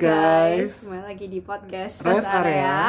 [0.00, 2.80] Guys, kembali lagi di podcast Rest Rest Area, Area.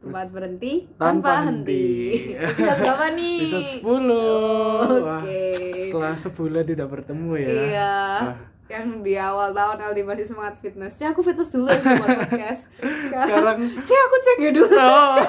[0.00, 1.86] tempat berhenti Tanpa tanpa, henti.
[2.42, 3.38] Episode berapa nih?
[3.40, 5.42] Episode 10 Oh, Oke.
[5.78, 7.94] Setelah sebulan tidak bertemu ya Iya.
[8.20, 8.36] Wah,
[8.66, 10.94] Yang di awal tahun Aldi masih semangat fitness.
[10.94, 12.62] Cek aku fitness dulu ya sama podcast.
[12.98, 14.74] Sekarang, Sekarang cek aku cek ya dulu.
[14.74, 15.16] oh.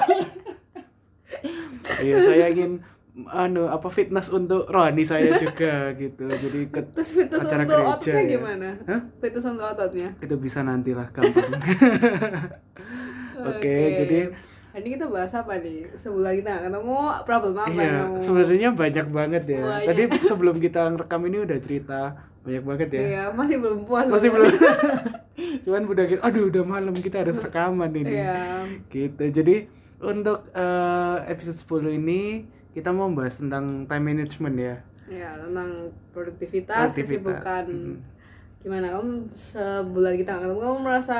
[2.02, 2.72] Iya saya ingin
[3.28, 7.92] anu apa fitness untuk rohani saya juga gitu jadi ke Terus fitness acara untuk gereja
[7.92, 8.30] ototnya ya.
[8.30, 8.68] gimana?
[8.82, 9.00] Hah?
[9.18, 10.08] Fitness untuk ototnya.
[10.18, 11.44] itu bisa nantilah gampang
[13.50, 14.20] oke jadi
[14.72, 15.92] Hari ini kita bahas apa nih?
[15.92, 16.96] Sebulan kita nggak ketemu,
[17.28, 18.16] problem apa iya kamu?
[18.18, 19.84] sebenarnya banyak banget ya Banyak.
[19.84, 22.00] tadi sebelum kita ngerekam ini udah cerita
[22.40, 24.08] banyak banget ya Iya, masih belum puas.
[24.08, 24.48] masih belum
[25.62, 28.64] cuman udah gitu aduh udah malam kita harus rekaman ini Iya.
[28.88, 29.68] gitu jadi
[30.00, 34.76] untuk eh, episode 10 ini kita mau bahas tentang time management ya
[35.10, 37.42] Ya, tentang produktivitas, Produktivitas.
[37.44, 37.64] kesibukan.
[37.68, 37.96] Mhm.
[38.62, 41.16] Gimana kamu sebulan kita nggak ketemu, kamu merasa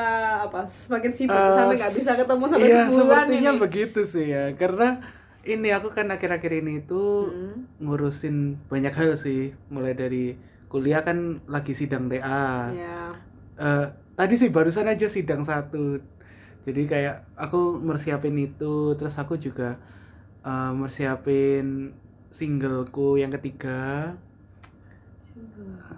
[0.46, 0.60] apa?
[0.70, 3.58] Semakin sibuk Eh, sampai nggak bisa ketemu sampai iya, sebulan sepertinya ini.
[3.58, 5.02] begitu sih ya karena
[5.42, 7.66] ini aku kan akhir-akhir ini tuh Hmm.
[7.82, 8.36] ngurusin
[8.70, 10.38] banyak hal sih mulai dari
[10.70, 13.10] kuliah kan lagi sidang TA Ya,
[13.58, 13.86] Eh,
[14.16, 15.98] tadi sih barusan aja sidang satu
[16.62, 19.76] jadi kayak aku mersiapin itu terus aku juga
[20.42, 21.92] eh, mersiapin
[22.28, 24.12] singleku yang ketiga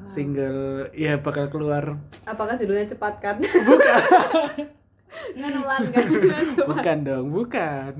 [0.05, 3.37] single ya bakal keluar apakah judulnya cepat kan?
[3.41, 4.01] bukan
[5.15, 6.07] Nggak nulan kan?
[6.71, 7.93] Bukan dong bukan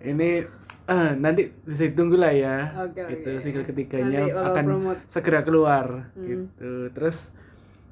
[0.00, 0.44] ini
[0.84, 3.00] eh, nanti bisa ditunggu lah ya oke.
[3.08, 5.00] itu single ketiganya Nanti akan promote.
[5.06, 6.26] segera keluar Hmm.
[6.28, 7.32] gitu terus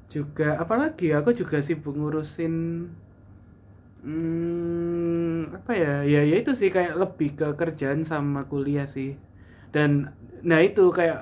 [0.07, 2.85] juga apalagi aku juga sibuk ngurusin
[4.03, 5.93] hmm, apa ya?
[6.13, 9.09] Ya ya itu sih kayak lebih ke kerjaan sama kuliah sih.
[9.75, 10.11] Dan
[10.49, 11.19] nah itu kayak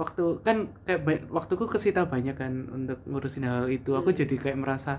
[0.00, 3.90] waktu kan kayak ba- waktuku kesita banyak kan untuk ngurusin hal itu.
[3.98, 4.18] Aku Hmm.
[4.20, 4.92] jadi kayak merasa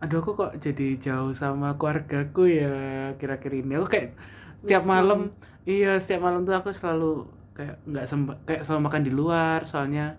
[0.00, 2.72] aduh aku kok jadi jauh sama keluargaku ya?
[3.20, 3.72] Kira-kira ini.
[3.76, 4.16] Aku kayak
[4.64, 5.20] setiap malam
[5.68, 9.60] iya setiap malam tuh aku selalu kayak nggak sempat kayak selalu makan di luar.
[9.68, 10.16] Soalnya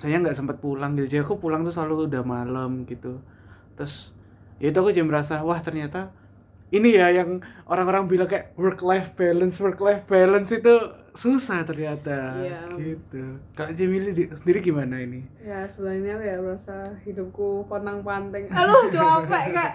[0.00, 1.06] saya nggak sempat pulang gitu.
[1.16, 3.20] Jadi aku pulang tuh selalu udah malam gitu.
[3.76, 4.12] Terus
[4.60, 6.12] itu aku jadi merasa wah ternyata
[6.70, 10.70] ini ya yang orang-orang bilang kayak work life balance work life balance itu
[11.10, 12.70] susah ternyata Iya.
[12.78, 15.82] gitu kalau Jamili di- sendiri gimana ini Ya aku
[16.22, 18.46] ya merasa hidupku ponang panting.
[18.46, 19.72] Aduh capek kak.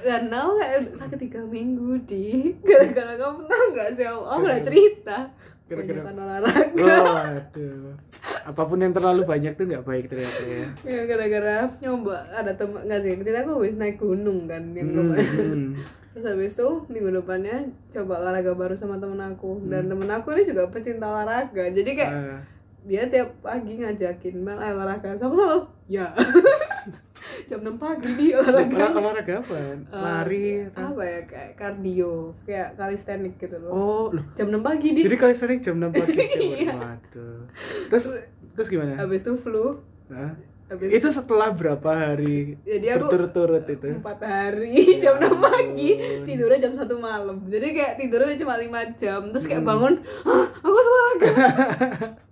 [0.00, 4.62] Dan tahu kayak sakit tiga minggu di gara-gara kamu tahu nggak sih aku, aku udah
[4.62, 5.18] cerita.
[5.64, 6.84] Kebanyakan olahraga.
[6.84, 7.94] oh aduh
[8.42, 12.84] apa pun yang terlalu banyak tuh nggak baik ternyata ya Ya gara-gara nyoba ada teman
[12.84, 15.72] nggak sih cerita aku habis naik gunung kan yang Hmm, hmm.
[16.12, 17.56] Terus habis itu minggu depannya
[17.88, 21.72] coba olahraga baru sama temen aku dan temen aku ini juga pecinta olahraga.
[21.72, 22.40] Jadi kayak Ah,
[22.82, 25.16] dia tiap pagi ngajakin bang ayo olahraga.
[25.16, 26.12] So aku selalu ya.
[27.44, 28.74] Jam 6 pagi dia olahraga.
[28.74, 29.54] olah- olahraga apa?
[29.54, 31.20] Eh, lari atau- apa ya?
[31.24, 33.70] Kayak kardio kayak kalistenik gitu loh.
[33.70, 34.24] Oh loh.
[34.32, 36.18] Jam 6 pagi di jadi kalian sering jam 6 pagi
[36.58, 36.72] Iya.
[36.72, 37.40] waduh.
[37.88, 38.04] Terus
[38.52, 38.96] terus gimana?
[38.96, 39.80] Habis itu flu.
[40.08, 40.32] Hah?
[40.64, 43.92] habis itu setelah berapa hari jadi aku berturut-turut itu?
[43.92, 45.90] empat hari Ya jam 6 pagi.
[46.24, 47.44] tidurnya jam satu malam.
[47.46, 49.28] Jadi kayak tidurnya cuma lima jam.
[49.28, 49.52] Terus Hmm.
[49.52, 51.32] kayak bangun Hah, aku olahraga.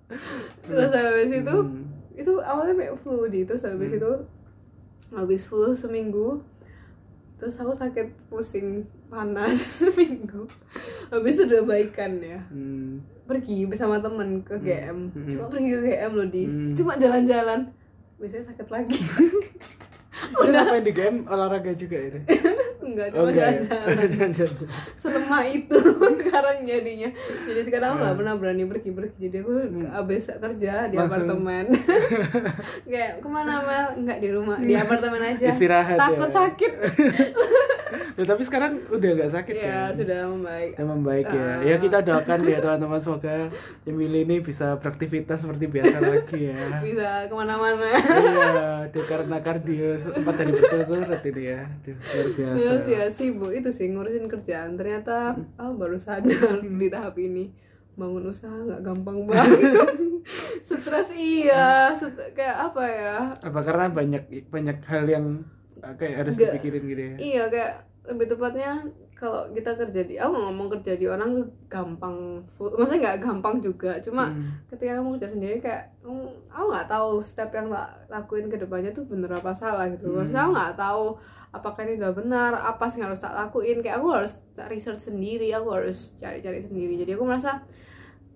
[0.63, 1.85] Terus habis itu Hmm.
[2.13, 4.11] itu awalnya kayak flu di terus habis itu
[5.13, 6.39] habis flu seminggu
[7.37, 10.45] terus aku sakit pusing panas seminggu
[11.09, 13.01] habis udah baikan ya Hmm.
[13.25, 15.27] pergi bersama temen ke GM Hmm.
[15.27, 16.75] cuma pergi ke GM loh di Hmm.
[16.75, 17.71] cuma jalan-jalan
[18.17, 19.01] biasanya sakit lagi
[20.21, 22.19] Itu ngapain di game olahraga juga itu?
[22.91, 23.51] enggak Oh cuma ya?
[23.57, 24.67] jalan-jalan.
[25.01, 25.79] Selemah itu
[26.21, 27.09] sekarang jadinya.
[27.43, 28.19] Jadi sekarang nggak Hmm.
[28.19, 29.17] pernah berani pergi-pergi.
[29.21, 29.53] Jadi aku
[29.87, 31.65] abis kerja di Langsung- apartemen.
[32.91, 33.87] Kayak ke mana Mel?
[34.01, 35.47] Nggak di rumah di apartemen aja.
[35.49, 36.01] Istirahat ya.
[36.01, 36.73] takut sakit
[37.91, 39.91] Ya, tapi sekarang udah nggak sakit ya kan?
[39.93, 41.41] sudah membaik Udah membaik ya.
[41.41, 41.59] Ah.
[41.61, 43.37] Ya kita doakan ya teman-teman semoga
[43.83, 46.59] Emily ini bisa beraktivitas seperti biasa lagi ya.
[46.81, 48.51] bisa ke mana-mana iya,
[48.85, 51.61] aduh, karena kardio empat hari berturut-turut ini ya.
[51.65, 52.55] Aduh, luar biasa.
[52.55, 56.31] terus ya sibuk itu sih ngurusin kerjaan ternyata oh baru sadar
[56.81, 57.51] di tahap ini
[57.93, 59.61] bangun usaha nggak gampang banget
[60.63, 65.60] stres iya stres- kayak apa ya Apa karena banyak banyak hal yang uh,
[65.95, 66.53] kayak harus Nggak.
[66.53, 67.15] dipikirin gitu ya?
[67.19, 67.73] iya kayak
[68.03, 68.71] lebih tepatnya
[69.13, 71.37] kalau kita kerja di aku ngomong kerja di orang
[71.69, 72.17] gampang
[72.51, 74.57] full maksudnya nggak gampang juga cuma Hmm.
[74.67, 78.91] ketika kamu kerja sendiri kayak hmm, aku nggak tahu step yang tak lakuin ke depannya
[78.91, 80.17] tuh bener apa salah gitu Hmm.
[80.19, 81.05] maksudnya aku nggak tahu
[81.51, 84.33] apakah ini udah benar apa sih yang harus tak lakuin kayak aku harus
[84.65, 87.61] research sendiri aku harus cari-cari sendiri jadi aku merasa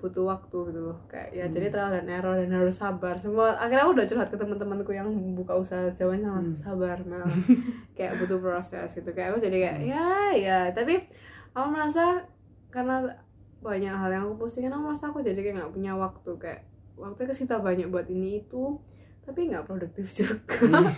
[0.04, 1.50] butuh waktu gitu loh kayak ya Hmm.
[1.50, 5.08] jadi trial dan error dan harus sabar semua akhirnya aku udah curhat ke teman-temanku yang
[5.32, 6.52] buka usaha jawabannya sama Hmm.
[6.54, 7.24] sabar Mel
[7.96, 9.88] kayak butuh proses gitu kayak aku jadi kayak Hmm.
[9.88, 11.00] ya ya tapi
[11.50, 12.20] aku merasa
[12.68, 13.00] karena
[13.58, 16.60] banyak hal yang aku pusingin aku merasa aku jadi kayak nggak punya waktu kayak
[16.94, 18.76] waktu kesita banyak buat ini itu
[19.22, 20.92] tapi nggak produktif juga Hmm.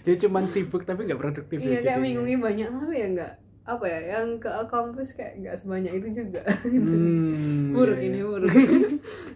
[0.00, 2.04] Jadi cuman sibuk tapi nggak produktif iya ya kayak jadinya.
[2.22, 3.32] mingguin banyak tapi ya nggak
[3.64, 8.28] apa ya yang ke accomplish kayak nggak sebanyak itu juga Hmm, buruk iya, ini iya.
[8.28, 8.52] buruk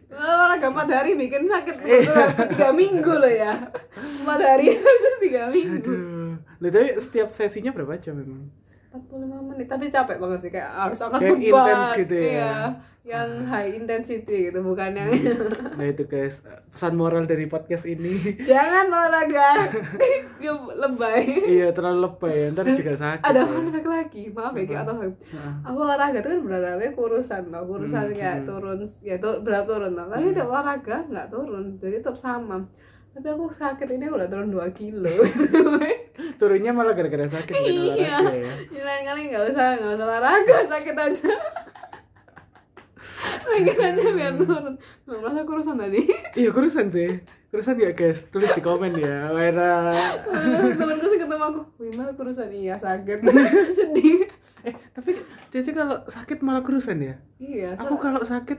[0.09, 3.57] olahraga empat hari bikin sakit perut tiga minggu loh ya
[4.21, 6.17] empat hari terus tiga minggu Aduh.
[6.59, 8.51] Tapi setiap sesinya berapa jam memang?
[8.89, 12.25] 45 menit tapi capek banget sih kayak harus angkat Kayak beban intens gitu ya?
[12.25, 12.53] iya
[13.08, 15.08] yang high intensity gitu bukan yang
[15.78, 18.37] Nah itu guys, pesan moral dari podcast ini.
[18.43, 19.72] jangan olahraga
[20.78, 23.25] lebay iya terlalu lebay ya, ntar juga sakit.
[23.25, 23.49] ada ya.
[23.49, 25.12] fun fact lagi maaf ya kayak atau Heeh.
[25.64, 28.46] aku olahraga itu kan beratnya kurusan tau kurusan Hmm, kayak hmm.
[28.46, 32.56] turun ya tuh berat turun tau tapi tidak olahraga nggak turun jadi tetap sama
[33.08, 35.10] tapi aku sakit ini udah turun 2 kilo
[36.38, 38.19] Turunnya malah gara-gara sakit Iya.
[38.22, 38.52] ya.
[38.76, 41.31] Lain kali nggak usah nggak usah olahraga sakit aja
[43.50, 46.00] sakit aja biar turun nggak merasa kurusan tadi
[46.35, 47.11] Iya kurusan sih.
[47.49, 49.31] Kurusan ya guys, tulis di komen ya.
[49.31, 49.97] Wera.
[50.71, 53.25] temanku sih ketemu aku wih malah kurusan iya sakit
[53.79, 54.29] sedih
[54.61, 55.15] Eh tapi
[55.49, 57.15] Cece kalau sakit malah kurusan ya?
[57.37, 58.59] iya so- Aku kalau sakit,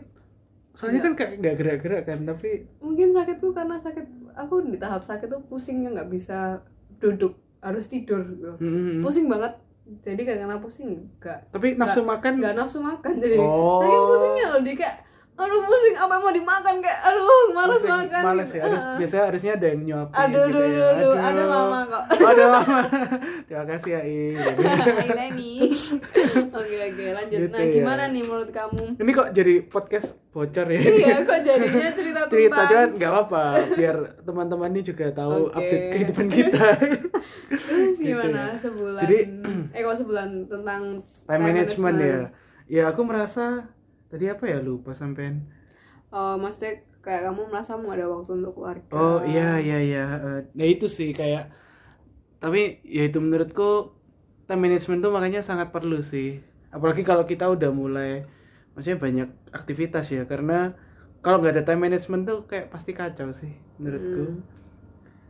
[0.72, 5.28] soalnya kan kayak nggak gerak-gerak kan, tapi mungkin sakitku karena sakit aku di tahap sakit
[5.28, 6.64] tuh pusingnya nggak bisa
[6.96, 8.56] duduk harus tidur gitu.
[8.58, 9.00] Mm-mm.
[9.00, 9.60] pusing banget
[10.00, 13.82] jadi karena pusing enggak tapi nafsu makan nggak nafsu makan jadi Oh.
[13.82, 14.96] saking pusingnya loh di kayak
[15.40, 18.62] aduh pusing apa yang mau dimakan kayak aduh males pusing, makan males ya.
[18.62, 18.96] Harus, Ah.
[18.96, 20.68] biasanya harusnya ada yang nyuapin aduh gitu aduh ya.
[20.70, 22.80] aduh aduh ada mama kok Ada mama.
[23.48, 24.20] Terima kasih ya I.
[24.36, 25.54] Hai Leni
[26.60, 27.72] oke oke lanjut Gitu nah ya.
[27.72, 30.80] gimana nih menurut kamu Ini kok jadi podcast bocor ya?
[30.80, 33.44] iya kok jadinya cerita Cerita tentang cuman nggak apa-apa
[33.74, 35.56] biar teman-teman ini juga tahu Oke.
[35.56, 36.68] update kehidupan kita.
[37.50, 38.56] terus Gitu gimana ya.
[38.56, 39.26] sebulan Jadi-
[39.70, 40.82] eh kok sebulan tentang
[41.24, 42.20] Time management ya.
[42.68, 43.66] Ya aku merasa
[44.12, 45.36] tadi apa ya lupa sampean.
[46.18, 46.72] oh maksudnya
[47.04, 50.00] kayak kamu merasa mau ada waktu untuk keluarga Oh iya iya iya.
[50.26, 51.44] Eh, Nah itu sih kayak
[52.44, 52.60] tapi
[52.96, 53.64] ya itu menurutku
[54.48, 56.28] time management tuh makanya sangat perlu sih.
[56.76, 58.10] Apalagi kalau kita udah mulai
[58.74, 59.28] maksudnya banyak
[59.60, 60.54] aktivitas ya karena
[61.24, 63.52] kalau nggak ada time management tuh kayak pasti kacau sih
[63.82, 64.22] menurutku.
[64.22, 64.42] Hmm.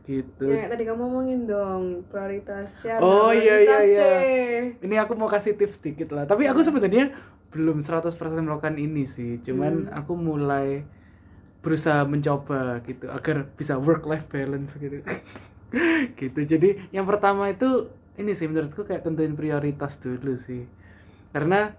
[0.08, 0.44] Gitu.
[0.48, 4.08] Ya, kayak tadi kamu ngomongin dong prioritas cara Oh, iya, iya, iya.
[4.24, 4.82] C.
[4.82, 6.24] Ini aku mau kasih tips sedikit lah.
[6.26, 7.14] Tapi aku sebenarnya
[7.54, 9.38] belum 100% melakukan ini sih.
[9.44, 10.82] Cuman aku mulai
[11.60, 15.04] berusaha mencoba gitu agar bisa work life balance gitu.
[16.20, 16.40] gitu.
[16.42, 20.64] Jadi yang pertama itu ini sih menurutku kayak tentuin prioritas dulu sih.
[21.30, 21.70] Karena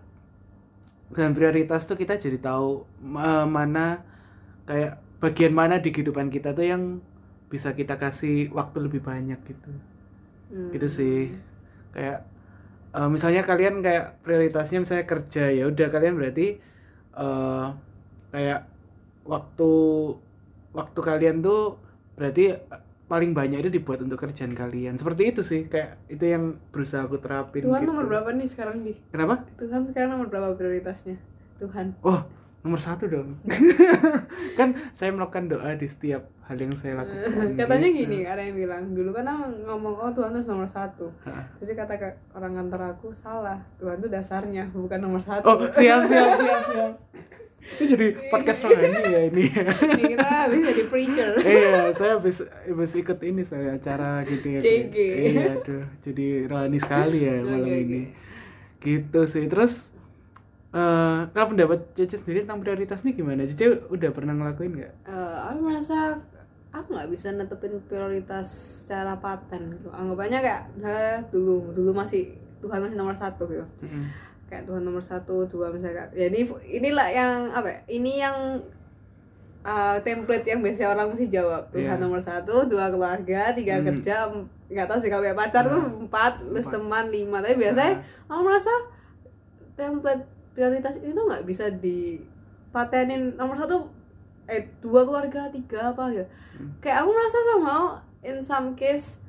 [1.11, 3.99] dengan prioritas tuh kita jadi tahu ma- mana
[4.69, 6.83] kayak bagian mana di kehidupan kita tuh yang
[7.51, 9.71] bisa kita kasih waktu lebih banyak gitu
[10.51, 10.67] Hmm.
[10.75, 11.31] gitu sih
[11.95, 12.27] kayak
[12.91, 16.59] eh, misalnya kalian kayak prioritasnya misalnya kerja ya udah kalian berarti
[17.11, 17.67] eh
[18.31, 18.67] kayak
[19.23, 19.71] waktu
[20.71, 21.79] waktu kalian tuh
[22.19, 26.59] berarti eh, paling banyak itu dibuat untuk kerjaan kalian seperti itu sih kayak itu yang
[26.71, 27.91] berusaha aku terapin Tuhan gitu.
[27.91, 28.95] nomor berapa nih sekarang di?
[29.11, 31.15] kenapa Tuhan sekarang nomor berapa prioritasnya?
[31.59, 31.95] Tuhan.
[32.03, 32.23] oh
[32.61, 33.41] nomor satu dong
[34.59, 37.99] kan saya melakukan doa di setiap hal yang saya lakukan Katanya gitu.
[38.05, 39.23] gini, ada yang bilang dulu kan
[39.63, 41.07] ngomong oh Tuhan tuh nomor satu.
[41.23, 41.47] Hah.
[41.63, 43.55] Tapi kata ke orang kantor aku salah.
[43.79, 45.47] Tuhan tuh dasarnya bukan nomor satu.
[45.47, 46.91] oh siap siap siap siap
[47.79, 49.45] ini jadi podcast rohani ya ini
[49.93, 51.29] Dikira habis jadi preacher.
[51.45, 54.95] iya saya habis habis ikut ini saya acara gitu ya CG.
[54.97, 57.77] iya aduh jadi rohani sekali ya malam oke.
[57.85, 58.01] ini
[58.81, 59.90] gitu sih terus
[60.71, 63.43] eh kalau pendapat Cece sendiri tentang prioritas nih gimana?
[63.43, 64.93] Cece udah pernah ngelakuin nggak?
[65.03, 66.15] Eh, aku merasa
[66.71, 68.47] aku nggak bisa netepin prioritas
[68.79, 69.91] secara paten gitu.
[69.91, 73.67] Anggapannya kayak nah, dulu dulu masih Tuhan masih nomor satu gitu.
[74.47, 78.37] Kayak Tuhan nomor satu dua misalnya kayak- ya ini inilah yang apa ya, ini yang
[79.61, 81.67] uh, template yang biasanya orang mesti jawab.
[81.69, 81.99] Tuhan Iya.
[81.99, 83.85] nomor satu dua keluarga tiga Hmm.
[83.85, 84.15] kerja
[84.67, 86.73] nggak tahu sih kalau kayak pacar tuh empat plus Empat.
[86.73, 87.37] teman lima.
[87.39, 88.71] Tapi biasanya aku merasa
[89.73, 93.87] template prioritas ini tuh nggak bisa dipatenin nomor satu
[94.45, 96.67] eh dua keluarga tiga apa gitu Hmm.
[96.77, 97.75] kayak aku merasa sama
[98.21, 99.23] in some case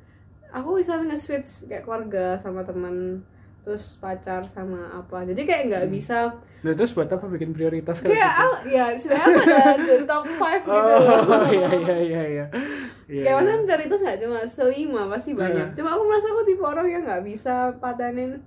[0.49, 3.23] aku bisa nge-switch kayak keluarga sama teman
[3.61, 5.93] terus pacar sama apa jadi kayak nggak Hmm.
[5.93, 6.19] bisa
[6.59, 8.21] nah terus buat apa bikin prioritas kayak gitu?
[8.21, 12.45] ah, ya istilahnya ada dari top 5 gitu oh loh iya iya iya iya
[13.03, 13.31] Iya, kayak iya.
[13.33, 15.75] maksudnya prioritas nggak cuma selima pasti banyak Heeh.
[15.75, 18.39] cuma aku merasa aku tipe orang yang nggak bisa patanin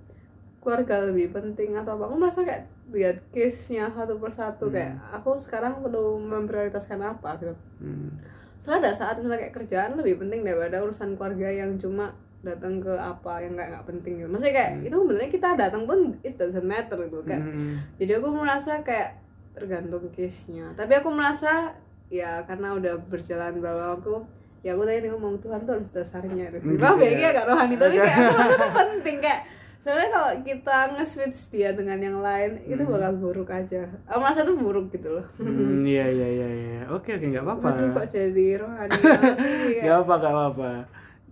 [0.67, 4.75] keluarga lebih penting atau apa aku merasa kayak lihat case nya satu persatu Hmm.
[4.75, 8.19] kayak aku sekarang perlu memprioritaskan apa gitu Hmm.
[8.57, 12.91] soalnya ada saat misalnya kayak kerjaan lebih penting daripada urusan keluarga yang cuma datang ke
[12.91, 16.63] apa yang nggak nggak penting gitu maksudnya kayak itu sebenarnya kita datang pun it doesn't
[16.63, 17.79] matter gitu kayak Hmm.
[17.95, 21.71] jadi aku merasa kayak tergantung case nya tapi aku merasa
[22.07, 24.13] ya karena udah berjalan berapa waktu
[24.61, 27.29] ya aku tadi ngomong Tuhan tuh harus dasarnya itu Hmm, maaf ya ya.
[27.31, 29.41] agak rohani tapi kayak aku merasa itu penting kayak
[29.87, 32.91] sebenarnya kalau kita nge-switch dia dengan yang lain itu Hmm.
[32.91, 36.81] bakal buruk aja aku merasa itu buruk gitu loh Hmm, iya iya iya iya.
[36.91, 37.67] Oke oke nggak apa-apa.
[37.71, 40.69] Aduh kok jadi rohani sih, kayak- Gak apa gak apa.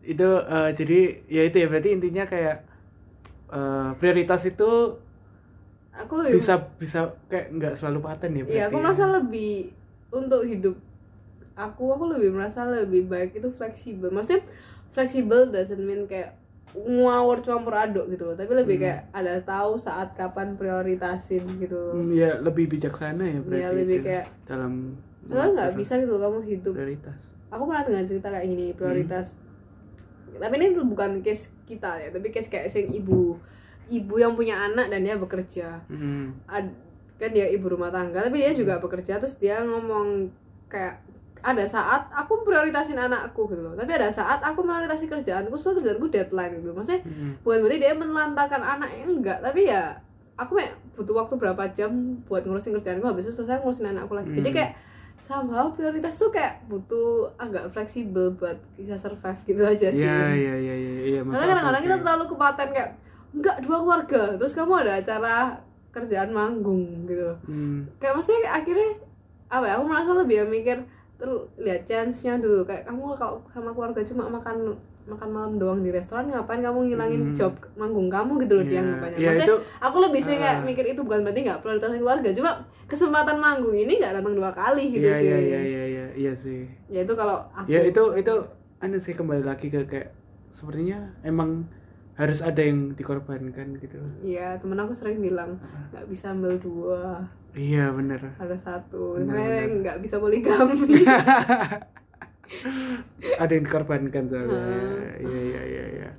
[0.02, 2.58] Itu eh, jadi ya itu ya berarti intinya kayak
[3.50, 4.72] eh, prioritas itu
[5.92, 8.56] aku lebih bisa bisa kayak nggak selalu paten ya berarti.
[8.56, 8.82] Iya, aku ya.
[8.82, 9.54] merasa lebih
[10.10, 10.76] untuk hidup
[11.56, 14.12] aku aku lebih merasa lebih baik itu fleksibel.
[14.12, 14.48] Maksudnya
[14.92, 16.40] fleksibel doesn't mean kayak
[16.76, 18.84] ngawur campur aduk gitu loh, tapi lebih Hmm.
[18.84, 21.96] kayak ada tahu saat kapan prioritasin gitu loh.
[21.96, 23.62] Hmm, ya lebih bijaksana ya berarti.
[23.62, 24.74] Iya, lebih itu kayak dalam
[25.24, 26.74] soalnya nggak bisa gitu loh kamu hidup.
[26.74, 27.22] prioritas.
[27.48, 29.28] Aku pernah dengar cerita kayak gini prioritas.
[30.28, 33.40] Tapi ini tuh bukan case kita ya, tapi case kayak sing ibu
[33.86, 35.80] ibu yang punya anak dan dia bekerja.
[35.88, 36.36] Hmm.
[36.46, 36.84] ad-
[37.16, 40.28] kan dia ibu rumah tangga tapi dia juga bekerja terus dia ngomong
[40.68, 41.00] kayak
[41.46, 46.10] ada saat aku prioritasin anakku gitu loh tapi ada saat aku prioritasin kerjaanku soalnya kerjaanku
[46.10, 47.38] deadline gitu maksudnya Hmm.
[47.40, 49.94] bukan berarti dia menelantarkan anaknya enggak tapi ya
[50.36, 51.92] aku kayak butuh waktu berapa jam
[52.24, 54.58] buat ngurusin kerjaanku habis itu selesai ngurusin anakku lagi jadi Hmm.
[54.58, 54.72] kayak
[55.16, 60.54] somehow prioritas tuh kayak butuh agak fleksibel buat bisa survive gitu aja sih Iya iya
[60.58, 61.20] iya iya iya.
[61.22, 62.02] masuk soalnya kadang-kadang kita sih.
[62.02, 62.90] terlalu kepaten kayak
[63.32, 65.36] enggak dua keluarga terus kamu ada acara
[65.90, 67.86] kerjaan manggung gitu loh Hmm.
[67.96, 68.92] kayak maksudnya akhirnya
[69.48, 70.78] apa ya aku merasa lebih ya mikir
[71.16, 75.90] ter- lihat chance-nya dulu kayak kamu kalau sama keluarga cuma makan makan malam doang di
[75.90, 77.36] restoran ngapain kamu ngilangin Hmm.
[77.36, 78.72] job manggung kamu gitu loh Iya.
[78.72, 80.66] dia anggapannya Ya maksudnya itu aku lebih sih kayak Ah.
[80.66, 82.52] mikir itu bukan berarti nggak prioritasin keluarga cuma
[82.86, 86.34] kesempatan manggung ini nggak datang dua kali gitu iya sih iya iya iya iya iya
[86.34, 86.66] sih.
[86.88, 88.34] ya itu kalau aku Ya itu itu
[88.78, 90.10] anu sih kembali lagi ke kayak
[90.50, 91.70] sepertinya emang
[92.16, 94.00] harus ada yang dikorbankan gitu.
[94.22, 95.60] Iya, temen aku sering bilang
[95.92, 98.20] nggak bisa ambil dua, Iya bener.
[98.36, 99.16] ada satu.
[99.18, 99.64] Benar.
[99.82, 101.02] nggak bisa poligami.
[103.42, 104.60] ada yang dikorbankan soalnya.
[104.60, 105.24] Hmm.
[105.24, 106.10] Iya iya iya iya.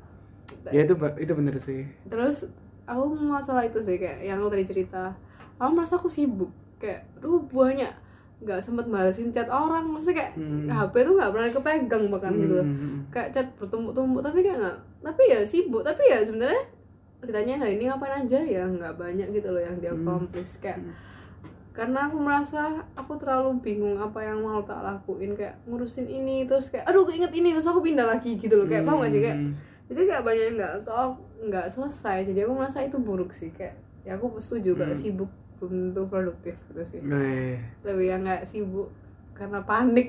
[0.72, 1.84] Ya itu itu bener sih.
[2.08, 2.48] Terus
[2.84, 5.14] aku masalah itu sih kayak yang aku tadi cerita.
[5.56, 7.88] Aku merasa aku sibuk kayak, duh banyak
[8.36, 10.68] nggak sempet balesin chat orang, maksudnya kayak Hmm.
[10.68, 12.60] HP tuh nggak pernah kepegang bahkan gitu.
[12.60, 13.08] Hmm.
[13.08, 16.62] Kayak chat bertumpuk-tumpuk tapi kayak nggak, tapi ya sibuk, tapi ya sebenarnya
[17.16, 20.28] ditanya hari ini ngapain aja ya nggak banyak gitu loh yang dia Hmm.
[20.60, 20.92] kayak Hmm.
[21.76, 22.60] Karena aku merasa
[22.96, 27.36] aku terlalu bingung apa yang mau tak lakuin kayak ngurusin ini terus kayak aduh keinget
[27.36, 29.20] ini terus aku pindah lagi gitu loh kayak paham gak sih?
[29.20, 29.52] Kayak Hmm.
[29.86, 31.08] jadi kayak banyak yang nggak kok
[31.46, 32.16] nggak selesai.
[32.24, 34.96] Jadi aku merasa itu buruk sih kayak ya aku setuju gak Hmm.
[34.96, 37.00] sibuk belum tentu produktif gitu sih.
[37.04, 38.88] Eh, lebih yang nggak sibuk
[39.32, 40.08] karena panik.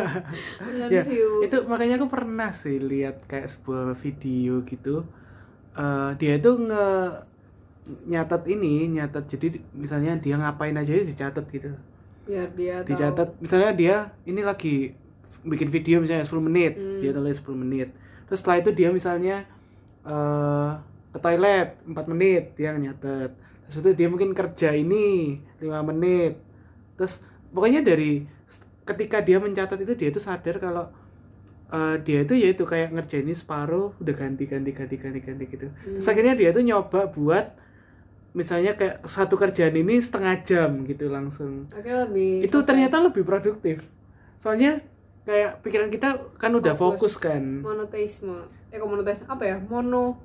[0.64, 5.04] Dengan Ya, sibuk itu makanya aku pernah sih lihat kayak sebuah video gitu.
[5.72, 6.88] Eh, dia itu nge
[7.82, 11.74] nyatat ini nyatat jadi misalnya dia ngapain aja dicatat gitu.
[12.22, 12.88] Biar dia tahu.
[12.94, 14.94] Dicatat misalnya dia ini lagi
[15.42, 16.78] bikin video misalnya 10 menit.
[16.78, 17.02] Hmm.
[17.02, 17.88] dia tulis 10 menit.
[18.30, 19.42] Terus setelah itu dia misalnya
[20.06, 20.70] eh
[21.12, 23.34] ke toilet 4 menit dia nyatet.
[23.66, 26.38] Terus itu dia mungkin kerja ini 5 menit.
[26.94, 27.18] Terus
[27.50, 28.22] pokoknya dari
[28.86, 30.86] ketika dia mencatat itu dia itu sadar kalau
[31.74, 35.44] eh, dia itu ya itu kayak ngerjain ini separuh udah ganti ganti ganti ganti ganti
[35.50, 35.66] gitu.
[35.70, 36.12] Terus Hmm.
[36.14, 37.46] akhirnya dia tuh nyoba buat
[38.32, 41.68] misalnya kayak satu kerjaan ini setengah jam gitu langsung.
[41.70, 42.66] Akhirnya lebih itu selesai.
[42.66, 43.84] ternyata lebih produktif.
[44.36, 44.80] Soalnya
[45.22, 47.14] kayak pikiran kita kan udah fokus, Fokus.
[47.22, 47.60] kan.
[47.60, 48.36] Monoteisme.
[48.68, 49.26] Eh kok monoteisme?
[49.26, 49.56] Apa ya?
[49.60, 50.16] Mono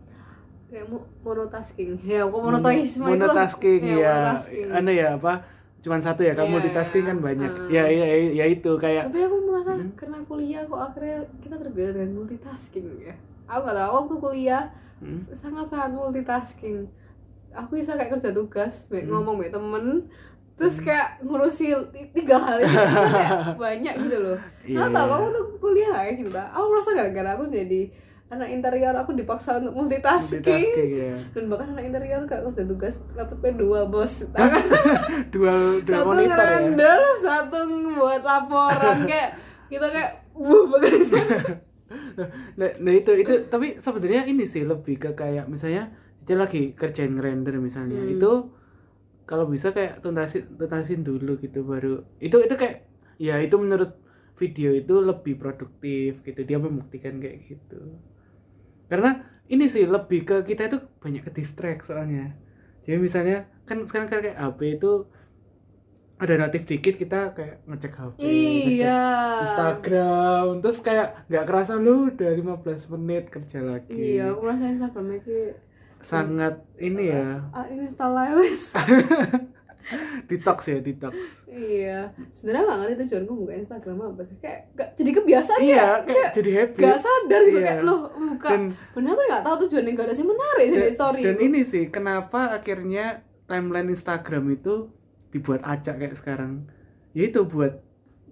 [0.67, 1.99] kayak mo- monotasking.
[2.07, 3.13] Ya kok monoteisme itu.
[3.13, 4.13] monotasking Iya, ya.
[4.13, 4.67] monotasking.
[4.71, 5.33] anu ya apa?
[5.77, 7.09] Cuman satu ya kalau Iya, multitasking iya.
[7.09, 7.51] kan banyak.
[7.53, 7.69] Hmm.
[7.69, 9.91] ya ya ya, ya itu kayak tapi aku merasa Hmm.
[9.93, 13.13] karena kuliah kok akhirnya kita terbiasa dengan multitasking ya.
[13.45, 14.63] Aku gak tahu waktu kuliah
[14.97, 16.89] hmm, sangat sangat multitasking
[17.57, 19.17] aku bisa kayak kerja tugas baik Hmm.
[19.17, 20.05] ngomong baik temen
[20.53, 24.37] terus kayak ngurusi ti- tiga hal itu kayak banyak gitu loh.
[24.63, 25.05] Tahu iya.
[25.05, 27.81] kamu tuh kuliah kayak gitu tak aku merasa gara-gara aku jadi
[28.27, 32.95] anak interior aku dipaksa untuk multitasking, multitasking ya dan bahkan anak interior kayak kerja tugas
[33.13, 34.13] laptopnya dua bos.
[35.31, 36.43] Dual dual satu monitor ya?
[36.43, 37.59] ngerendel satu
[37.93, 39.29] buat laporan kayak
[39.67, 41.21] kita kayak wuh bekerja
[42.57, 45.87] nah, nah itu itu tapi sebenarnya ini sih lebih ke kayak misalnya
[46.27, 48.03] dia lagi kerjain render misalnya.
[48.03, 48.13] Hmm.
[48.19, 48.31] itu
[49.23, 52.03] kalau bisa kayak tuntasin tuntasin dulu gitu baru.
[52.19, 52.83] Itu itu kayak
[53.15, 53.95] ya itu menurut
[54.35, 56.43] video itu lebih produktif gitu.
[56.43, 57.95] Dia membuktikan kayak gitu.
[58.91, 62.35] Karena ini sih lebih ke kita itu banyak ke distract soalnya.
[62.83, 64.91] Jadi misalnya kan sekarang kan kayak HP itu
[66.17, 69.03] ada notif dikit kita kayak ngecek HP ngecek iya.
[69.43, 70.63] Instagram.
[70.63, 74.17] Terus kayak nggak kerasa lu udah 15 menit kerja lagi.
[74.17, 75.66] Iya aku merasa Instagramnya kayak
[76.01, 77.41] sangat ini ya.
[77.51, 77.95] Ah wes
[80.27, 81.15] detox ya detox.
[81.47, 82.11] Iya.
[82.35, 84.35] Sebenarnya nggak ngerti tujuanku buka Instagram apa sih.
[84.43, 87.67] Kayak gak, jadi kebiasaan iya ya kayak jadi happy gak sadar gitu Iya.
[87.71, 88.49] kayak loh buka.
[88.51, 92.51] Dan bener nggak tahu tujuannya gak ada sih menarik sih story dan ini sih kenapa
[92.51, 94.91] akhirnya timeline Instagram itu
[95.31, 96.67] dibuat acak kayak sekarang?
[97.15, 97.79] Ya itu buat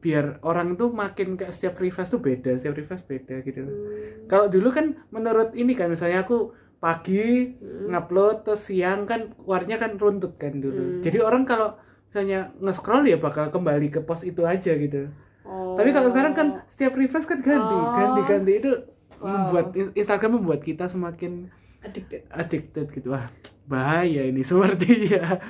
[0.04, 3.66] biar orang tuh makin kayak setiap refresh tuh beda setiap refresh beda gitu.
[3.66, 7.90] Hmm, kalau dulu kan menurut ini kan misalnya aku pagi hmm.
[7.90, 11.02] ngupload terus siang kan warnanya kan runtut kan dulu Hmm.
[11.02, 11.76] jadi orang kalau
[12.08, 15.10] misalnya nge-scroll ya bakal kembali ke post itu aja gitu
[15.46, 15.78] Oh.
[15.78, 17.94] tapi kalau sekarang kan setiap refresh kan ganti Oh.
[17.94, 18.72] ganti ganti itu
[19.16, 19.30] Wow.
[19.48, 19.66] membuat
[19.96, 21.48] Instagram membuat kita semakin
[21.86, 22.22] addicted.
[22.34, 23.14] Addicted gitu.
[23.14, 23.30] Wah
[23.66, 25.42] bahaya ini seperti ya.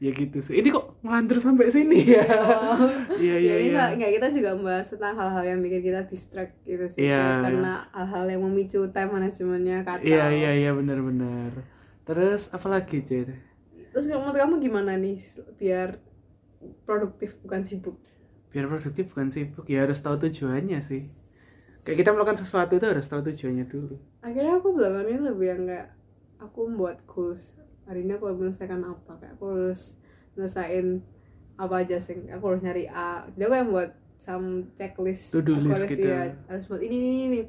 [0.00, 0.60] Ya gitu sih.
[0.60, 2.24] Ini kok ngelantur sampai sini ya?
[2.24, 2.40] Iya.
[3.20, 3.84] Iya Jadi iya.
[4.00, 7.04] nggak kita juga membahas tentang hal-hal yang bikin kita distract gitu sih.
[7.04, 10.08] Iya, Kayak karena hal-hal yang memicu time manajemennya kacau.
[10.08, 11.52] Iya iya iya benar-benar
[12.10, 13.22] terus apa lagi Jay
[13.90, 15.18] terus kalau menurut kamu gimana nih
[15.58, 15.98] biar
[16.82, 17.98] produktif bukan sibuk?
[18.50, 21.06] Biar produktif bukan sibuk ya harus tahu tujuannya sih
[21.82, 23.96] kayak kita melakukan sesuatu itu harus tahu tujuannya dulu.
[24.20, 25.88] Akhirnya aku belakangan ini lebih yang kayak
[26.38, 27.56] aku membuat goals.
[27.88, 29.12] Hari ini aku menyelesaikan apa?
[29.18, 29.96] Kayak aku harus
[30.36, 30.86] nyelesain
[31.56, 32.28] apa aja sih?
[32.30, 33.24] Aku harus nyari A.
[33.32, 35.32] Jadi aku yang buat some checklist.
[35.32, 36.06] To-do aku list harus gitu.
[36.06, 37.40] ya, harus buat ini ini ini.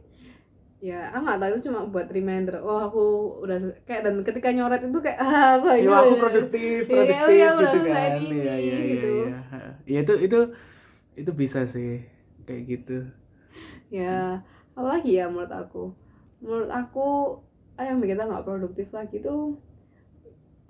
[0.81, 2.57] Ya aku nggak tahu itu cuma buat reminder.
[2.65, 3.03] Oh aku
[3.45, 7.47] udah kayak dan ketika nyoret itu kayak ah aku ya aku produktif Iya, produktif iya,
[7.53, 8.11] udah gitu selesai kan.
[8.17, 9.07] ini, iya iya iya gitu.
[9.13, 9.39] iya
[9.85, 10.39] ya itu itu
[11.13, 12.01] itu bisa sih
[12.49, 12.97] kayak gitu
[13.89, 14.39] ya
[14.73, 15.83] apalagi ya menurut aku.
[16.41, 17.37] Menurut aku
[17.75, 19.57] ah, yang bikin kita nggak produktif lagi tuh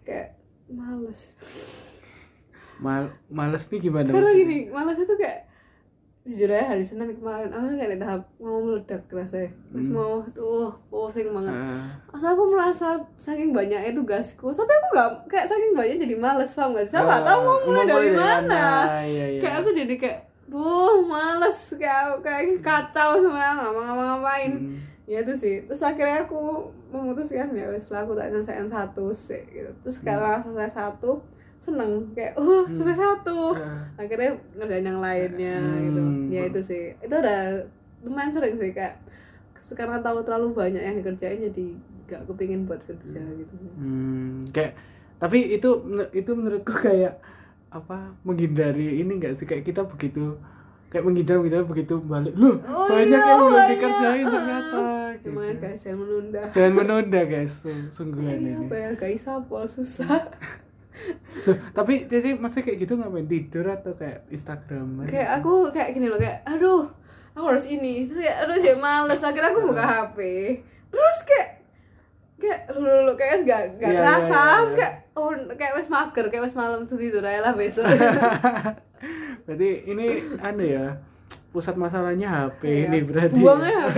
[0.01, 0.35] kayak
[0.67, 1.35] males.
[2.81, 4.41] Mal males nih gimana karena maksudnya?
[4.41, 5.39] gini males itu kayak
[6.21, 9.49] jujur aja hari Senin kemarin aku kayak di tahap mau meledak rasanya.
[9.73, 9.97] Terus Hmm.
[9.97, 11.53] mau tuh pusing banget.
[11.53, 16.53] Ah, Masa aku merasa saking banyaknya tugasku tapi aku nggak kayak saking banyak jadi males
[16.53, 16.93] paham gak sih?
[16.93, 18.65] Saya nggak ah, tahu mau mulai dari mana?
[19.01, 19.39] Iya, iya.
[19.41, 20.19] kayak aku jadi kayak
[20.51, 21.79] duh males.
[21.79, 24.51] Kayak kayak kacau semuanya nggak mau ngapa-ngapain.
[24.59, 24.75] Hmm.
[25.07, 25.55] ya itu sih.
[25.65, 29.71] Terus akhirnya aku memutuskan ya wes lah aku tak nyelesain satu sih gitu.
[29.87, 31.23] Terus karena selesai satu
[31.55, 32.11] seneng.
[32.11, 33.55] Kayak oh selesai satu.
[33.55, 36.03] Ah, akhirnya ngerjain yang lainnya gitu.
[36.03, 36.27] Hmm.
[36.27, 36.83] ya itu sih.
[36.99, 37.63] Itu udah
[38.03, 38.99] lumayan sering sih kayak
[39.61, 41.67] sekarang tahu terlalu banyak yang dikerjain jadi
[42.09, 43.71] gak kepingin buat kerja gitu sih.
[43.79, 44.75] Hmm, kayak
[45.21, 45.69] tapi itu
[46.11, 47.21] itu menurutku kayak
[47.71, 49.43] apa menghindari ini enggak sih?
[49.43, 50.35] Kayak kita begitu
[50.87, 53.69] kayak menghindar menghindar begitu balik loh Oh banyak iya, yang belum banyak.
[53.71, 54.79] dikerjain ternyata
[55.15, 55.29] gitu.
[55.57, 56.41] guys jangan menunda?
[56.51, 58.51] Jangan menunda guys sung- sungguhan Iya, ini.
[58.61, 60.19] apa ya guys apa susah.
[61.47, 63.23] Loh, tapi Cici masih kayak gitu ngapain?
[63.23, 66.91] Tidur atau kayak Instagram kayak aku kayak gini loh kayak aduh
[67.31, 68.05] aku harus ini.
[68.05, 69.21] Terus kayak aduh sih males.
[69.21, 70.17] Akhirnya aku buka HP
[70.91, 71.60] terus kayak
[72.41, 74.59] kayak lu lu kayak gak gak iya, kerasa iya, iya.
[74.59, 77.85] terus kayak oh kayak wes mager kayak wes malam tuh tidur aja lah besok
[79.45, 80.05] berarti ini
[80.39, 80.85] anu ya
[81.51, 82.81] pusat masalahnya HP Iya.
[82.87, 83.81] ini berarti buangnya ya.
[83.85, 83.97] HP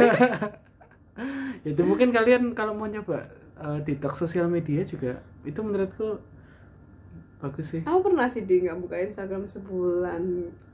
[1.72, 3.24] itu mungkin kalian kalau mau nyoba
[3.56, 6.20] eh, detox sosial media juga itu menurutku
[7.40, 10.22] bagus sih aku pernah sih di nggak buka Instagram sebulan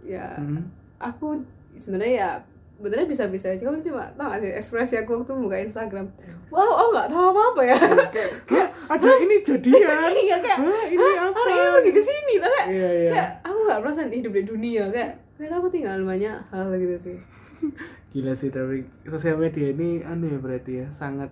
[0.01, 0.69] ya Hmm.
[0.97, 1.41] aku
[1.75, 2.31] sebenarnya ya
[2.79, 3.63] benernya bisa-bisa aja.
[3.67, 6.07] Aku cuma tau gak sih ekspresi aku waktu buka Instagram.
[6.49, 10.09] Wow oh nggak tahu apa apa ya kayak, kayak ada ini jadian?
[10.25, 11.37] Iya kayak ini apa?
[11.37, 13.11] orang ini pergi ke sini tuh kayak iya iya.
[13.13, 17.17] Kayak aku nggak merasa hidup di dunia kayak kayak aku tinggal banyak hal gitu sih.
[18.15, 21.29] Gila sih tapi sosial media ini anu ya berarti ya sangat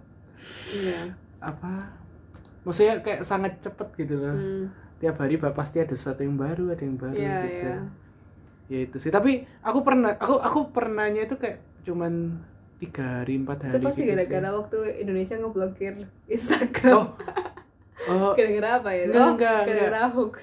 [0.70, 1.18] iya.
[1.42, 1.90] apa
[2.62, 4.36] maksudnya kayak sangat cepet gitu loh.
[4.36, 4.68] Hmm.
[4.98, 7.70] tiap hari pasti ada sesuatu yang baru ada yang baru iya gitu.
[7.70, 7.78] iya
[8.68, 9.12] ya itu sih.
[9.12, 12.44] Tapi aku pernah aku aku pernahnya itu kayak cuman
[12.78, 15.94] tiga hari empat hari itu pasti gitu gara-gara waktu Indonesia ngeblokir
[16.36, 16.96] Instagram.
[16.96, 17.08] Oh
[18.06, 18.34] oh.
[18.38, 19.04] Gara-gara apa ya?
[19.10, 20.38] Enggak, oh enggak, gara-gara hoax.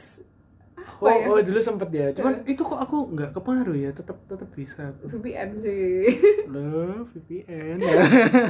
[1.01, 1.27] Oh, ya?
[1.33, 2.07] oh dulu sempet ya.
[2.13, 3.91] Cuman itu kok aku nggak kepengaruh ya.
[3.95, 6.13] Tetap tetap bisa aku VPN sih.
[6.51, 8.03] Loh, VPN ya.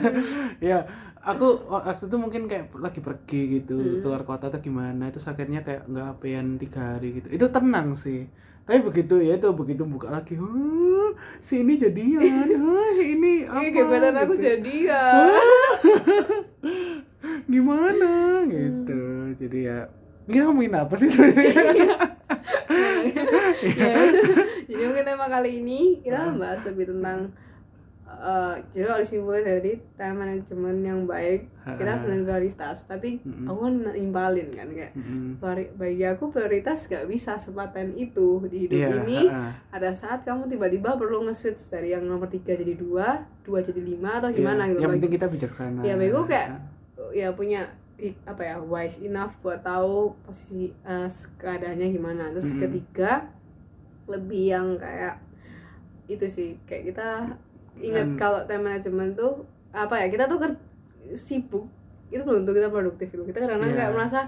[0.75, 0.79] ya,
[1.23, 4.01] aku waktu itu mungkin kayak lagi pergi gitu Hmm.
[4.03, 5.13] keluar kota atau gimana.
[5.13, 7.29] Itu akhirnya kayak nggak HP-an tiga hari gitu.
[7.31, 8.27] Itu tenang sih.
[8.65, 13.61] Tapi begitu ya itu begitu buka lagi, "Huh, si ini jadian, huh, si ini apa?
[13.61, 14.45] Iya, gebetan aku gitu.
[14.49, 15.05] jadi ya.
[17.53, 18.13] Gimana
[18.49, 19.01] gitu.
[19.37, 19.79] Jadi ya
[20.25, 21.61] kita ngomongin apa sih sebenarnya?
[23.65, 23.97] Ya,
[24.69, 27.33] Jadi mungkin tema kali ini kita membahas lebih tentang
[28.05, 31.49] eh, jadi kalau disimpulin dari time management yang baik.
[31.65, 32.85] Kita harus dengan prioritas.
[32.85, 33.47] Tapi Mm-mm.
[33.47, 34.93] aku kan nimpalin kan kayak
[35.39, 39.21] bari- bagi aku prioritas gak bisa sepaten itu di hidup Iya, ini.
[39.25, 39.49] ha-ha.
[39.73, 44.19] ada saat kamu tiba-tiba perlu nge-switch dari yang nomor tiga jadi dua dua jadi lima
[44.19, 44.81] atau gimana Iya, gitu.
[44.81, 45.81] yang penting kita bijaksana.
[45.81, 46.49] Ya bagi aku kayak
[47.11, 47.63] ya punya
[48.23, 52.29] apa ya wise enough buat tahu posisi eh, keadaannya gimana.
[52.31, 52.61] Terus Mm-mm.
[52.61, 53.33] ketiga
[54.05, 55.17] lebih yang kayak
[56.07, 56.61] itu sih.
[56.63, 57.09] Kayak kita
[57.77, 60.63] ingat Dan- kalau time management tuh apa ya kita tuh ker-
[61.15, 61.67] sibuk
[62.07, 63.79] itu belum tentu kita produktif gitu kita kadang-kadang Iya.
[63.81, 64.21] kayak merasa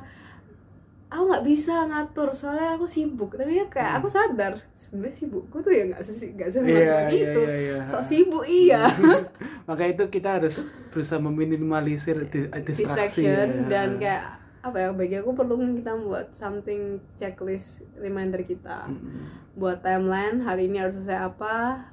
[1.07, 3.99] aku nggak bisa ngatur soalnya aku sibuk tapi ya kayak Hmm.
[4.03, 7.79] aku sadar sebenarnya sibukku tuh ya nggak sesi nggak semuanya iya, gitu iya, iya.
[7.85, 8.83] sok sibuk iya
[9.71, 12.83] maka itu kita harus berusaha meminimalisir di- distraksi
[13.23, 13.69] distraction ya.
[13.71, 14.25] dan kayak
[14.61, 19.31] apa ya bagi aku perlu kita buat something checklist reminder kita Mm-mm.
[19.55, 21.87] buat timeline hari ini harus selesai apa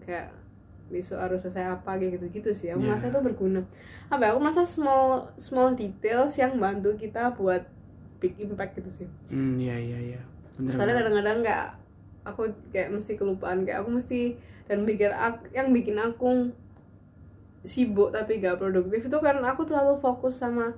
[0.00, 0.30] kayak
[0.86, 2.88] besok harus selesai apa kayak gitu gitu sih aku Iya.
[2.88, 3.60] merasa itu berguna
[4.06, 7.66] apa ya aku merasa small small details yang bantu kita buat
[8.16, 10.20] big impact gitu sih Hmm, iya iya iya.
[10.56, 10.72] Bener.
[10.72, 11.66] soalnya kadang-kadang kayak
[12.22, 16.50] aku kayak mesti kelupaan kayak aku mesti dan mikir aku yang bikin aku
[17.60, 20.70] sibuk tapi gak produktif itu kan aku terlalu fokus sama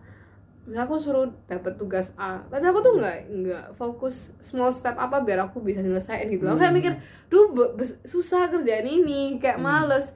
[0.68, 5.18] misalnya aku suruh dapat tugas A tapi aku tuh nggak nggak fokus small step apa
[5.18, 6.78] biar aku bisa nyelesain gitu aku kayak Hmm.
[6.78, 6.92] mikir
[7.26, 9.64] duh be- bes- susah kerjaan ini kayak Hmm.
[9.64, 10.12] males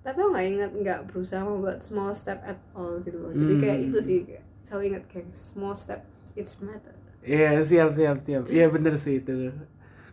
[0.00, 3.76] tapi aku nggak ingat nggak berusaha membuat small step at all gitu loh jadi kayak
[3.78, 3.86] Hmm.
[3.86, 6.02] itu sih kayak selalu ingat kayak small step
[6.34, 8.46] it's matter Iya siap siap siap.
[8.46, 9.50] Iya bener sih itu.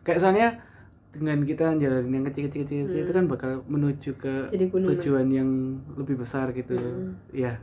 [0.02, 0.48] Kayak soalnya
[1.14, 5.50] dengan kita jalanin yang kecil-kecil kecil itu kan bakal menuju ke gunung tujuan yang
[5.94, 6.76] lebih besar gitu.
[6.76, 7.14] Hmm.
[7.30, 7.62] Iya.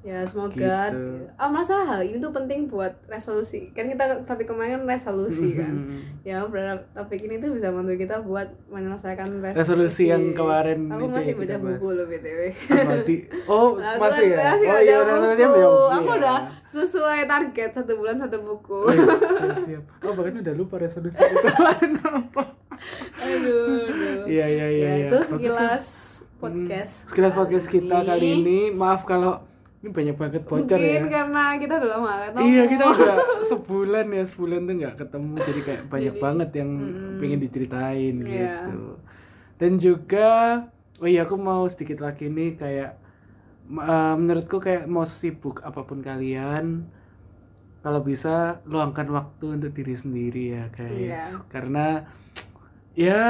[0.00, 1.26] Ya semoga Gitu.
[1.34, 5.74] ah merasa hal ini tuh penting buat resolusi kan kita topik kemarin kan resolusi kan
[5.74, 6.22] Mm-mm.
[6.22, 11.02] ya berharap topik ini tuh bisa bantu kita buat menyelesaikan resolusi, Resolusi yang kemarin aku
[11.02, 12.40] itu masih ya baca buku loh btw
[13.02, 13.16] di
[13.50, 14.48] Oh, Aku masih kan ya?
[14.48, 15.08] masih oh iya, buku.
[15.08, 15.88] resolusinya belum.
[15.90, 16.16] aku Iya.
[16.16, 19.84] udah sesuai target satu bulan satu buku Oh, iya, siap, siap.
[20.00, 22.44] Oh, bahkan udah lupa resolusi itu kemarin apa.
[23.18, 24.22] aduh.
[24.24, 24.86] Iya, iya, iya.
[24.86, 25.04] ya iya.
[25.04, 25.26] itu lah.
[25.26, 25.86] sekilas
[26.30, 28.58] Hmm, podcast Sekilas podcast kita kali ini.
[28.70, 29.42] Maaf kalau
[29.78, 31.06] ini banyak banget bocor mungkin ya.
[31.06, 33.14] karena kita udah lama gak ketemu Iya kita udah
[33.46, 38.14] sebulan ya sebulan tuh nggak ketemu jadi kayak banyak Jadi, banget yang mm, pengen diceritain
[38.18, 38.26] Iya.
[38.66, 38.80] gitu.
[39.54, 40.28] Dan juga
[40.98, 42.90] oh iya aku mau sedikit lagi nih kayak
[43.70, 46.90] eh, menurutku kayak mau sibuk apa pun kalian
[47.78, 50.90] kalau bisa luangkan waktu untuk diri sendiri ya guys.
[50.90, 51.24] Iya.
[51.46, 51.86] Karena
[52.98, 53.22] ya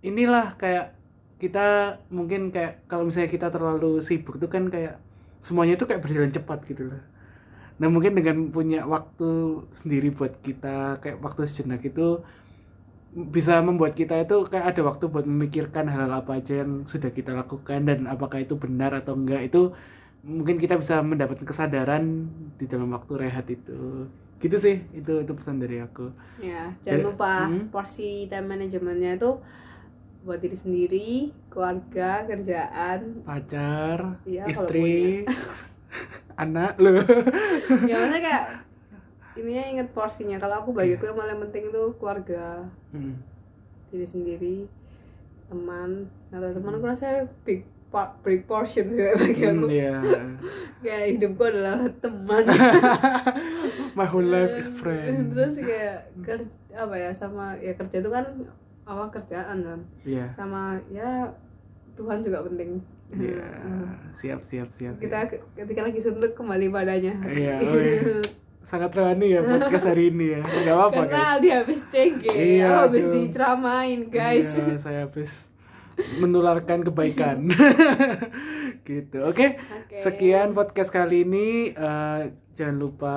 [0.00, 0.99] inilah kayak
[1.42, 1.60] kita
[2.16, 4.94] mungkin kayak kalau misalnya kita terlalu sibuk tuh kan kayak
[5.46, 7.02] semuanya itu kayak berjalan cepat gitu loh.
[7.80, 9.28] Nah mungkin dengan punya waktu
[9.80, 12.20] sendiri buat kita kayak waktu sejenak itu
[13.10, 17.34] bisa membuat kita itu kayak ada waktu buat memikirkan hal-hal apa aja yang sudah kita
[17.34, 19.74] lakukan dan apakah itu benar atau enggak itu
[20.22, 24.06] mungkin kita bisa mendapatkan kesadaran di dalam waktu rehat itu
[24.38, 27.68] gitu sih itu itu pesan dari aku Ya, jangan lupa hmm.
[27.68, 29.30] porsi time manajemennya itu
[30.20, 31.10] buat diri sendiri,
[31.48, 33.24] keluarga, kerjaan.
[33.24, 35.24] pacar Iya, kalau istri
[36.42, 36.92] anak lo
[37.84, 38.44] ya maksudnya kayak
[39.34, 40.36] ininya inget porsinya.
[40.36, 43.16] Kalau aku bagi aku yang paling penting itu keluarga, Hmm.
[43.88, 44.56] diri sendiri,
[45.46, 46.06] teman.
[46.28, 47.06] Atau teman aku rasa
[47.42, 49.66] big part, big portion sih bagi Hmm, aku.
[49.68, 49.96] iya.
[50.84, 52.44] Kayak hidupku adalah teman.
[53.92, 58.24] my whole life is friend Terus kayak kerja apa ya sama ya kerja itu kan
[58.90, 59.80] apa kerjaan kan.
[60.02, 60.26] iya.
[60.30, 61.30] Sama ya
[61.94, 62.82] Tuhan juga penting.
[63.10, 63.46] iya
[64.18, 64.94] siap siap siap.
[64.96, 67.14] Kita ke- ketika lagi suntuk kembali padanya.
[67.22, 68.22] Iya, oh iya.
[68.60, 70.40] sangat rohani ya podcast hari ini ya.
[70.42, 71.30] Nggak apa-apa karena guys.
[71.32, 74.48] Aldi habis CG Iya, aku habis diceramain guys.
[74.52, 75.30] Iya, saya habis
[76.18, 77.50] menularkan kebaikan.
[78.82, 79.18] Gitu.
[79.20, 79.96] Oke Oke.
[80.00, 81.70] sekian podcast kali ini.
[81.70, 82.20] Eh,
[82.52, 83.16] jangan lupa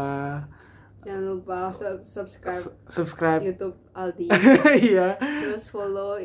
[1.04, 3.42] jangan lupa sub- subscribe su- subscribe.
[3.42, 4.28] YouTube Aldi.
[4.88, 5.16] Iya.
[5.20, 6.18] Terus follow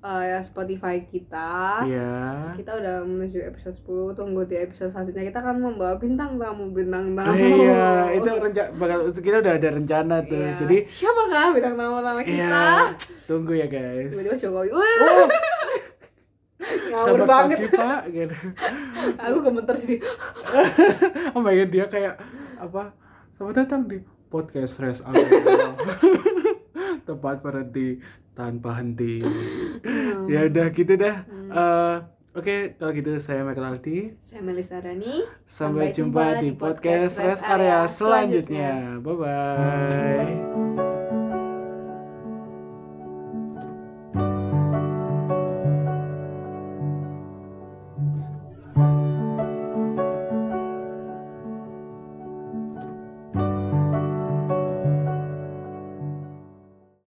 [0.00, 1.84] uh, ya Spotify kita.
[1.84, 2.12] Iya.
[2.54, 5.24] Kita udah menuju episode 10 tunggu di episode selanjutnya.
[5.24, 7.34] Kita akan membawa bintang tamu bintang tamu.
[7.34, 8.14] Iya.
[8.14, 10.38] Itu rencana bakal kita udah ada rencana tuh.
[10.38, 10.54] Iya.
[10.60, 12.36] jadi siapakah bintang tamu pertama kita?
[12.36, 12.64] Iya
[13.24, 14.12] tunggu ya guys.
[14.12, 14.68] Tiba-tiba Jokowi.
[14.72, 15.26] Oh,
[16.64, 18.36] ngawur banget pagi pak gitu.
[19.20, 19.96] Aku gemeter sih.
[21.34, 22.14] Oh my god dia kayak
[22.56, 22.94] apa
[23.34, 23.98] selamat datang di
[24.30, 25.74] podcast res Area.
[27.08, 27.98] tempat berhenti
[28.32, 29.18] tanpa henti.
[30.30, 31.26] Ya udah gitu dah.
[31.28, 31.96] Eh,
[32.38, 34.14] oke kalau gitu saya Michael Aldi.
[34.22, 35.26] Saya Melisa Rani.
[35.44, 39.02] Sampai, jumpa di podcast res area selanjutnya.
[39.02, 40.63] bye bye